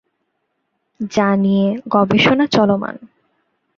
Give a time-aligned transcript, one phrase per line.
[1.11, 2.95] যা নিয়ে গবেষণা চলমান।